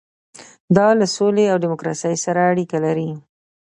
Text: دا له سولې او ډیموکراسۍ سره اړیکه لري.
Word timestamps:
دا 0.75 0.87
له 0.99 1.05
سولې 1.15 1.45
او 1.51 1.57
ډیموکراسۍ 1.63 2.15
سره 2.25 2.39
اړیکه 2.51 2.77
لري. 2.85 3.09